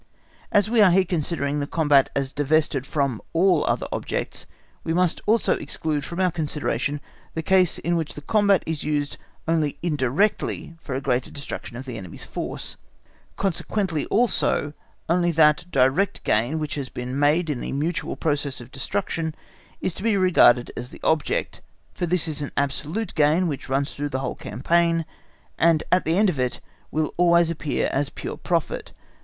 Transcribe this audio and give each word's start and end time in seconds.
As 0.51 0.67
we 0.67 0.81
are 0.81 0.89
here 0.89 1.05
considering 1.05 1.59
the 1.59 1.67
combat 1.67 2.09
as 2.15 2.33
divested 2.33 2.87
of 2.97 3.21
all 3.33 3.63
(other) 3.67 3.85
objects, 3.91 4.47
we 4.83 4.95
must 4.95 5.21
also 5.27 5.53
exclude 5.57 6.03
from 6.03 6.19
our 6.19 6.31
consideration 6.31 6.99
the 7.35 7.43
case 7.43 7.77
in 7.77 7.95
which 7.95 8.15
the 8.15 8.23
combat 8.23 8.63
is 8.65 8.83
used 8.83 9.17
only 9.47 9.77
indirectly 9.83 10.73
for 10.81 10.95
a 10.95 11.01
greater 11.01 11.29
destruction 11.29 11.77
of 11.77 11.85
the 11.85 11.99
enemy's 11.99 12.25
force; 12.25 12.77
consequently 13.37 14.07
also, 14.07 14.73
only 15.07 15.31
that 15.31 15.65
direct 15.69 16.23
gain 16.23 16.57
which 16.57 16.73
has 16.73 16.89
been 16.89 17.19
made 17.19 17.47
in 17.47 17.59
the 17.61 17.71
mutual 17.71 18.15
process 18.15 18.59
of 18.59 18.71
destruction, 18.71 19.35
is 19.81 19.93
to 19.93 20.01
be 20.01 20.17
regarded 20.17 20.71
as 20.75 20.89
the 20.89 20.99
object, 21.03 21.61
for 21.93 22.07
this 22.07 22.27
is 22.27 22.41
an 22.41 22.51
absolute 22.57 23.13
gain, 23.13 23.45
which 23.47 23.69
runs 23.69 23.93
through 23.93 24.09
the 24.09 24.17
whole 24.21 24.33
campaign, 24.33 25.05
and 25.59 25.83
at 25.91 26.05
the 26.05 26.17
end 26.17 26.27
of 26.27 26.39
it 26.39 26.59
will 26.89 27.13
always 27.17 27.51
appear 27.51 27.87
as 27.93 28.09
pure 28.09 28.35
profit. 28.35 28.93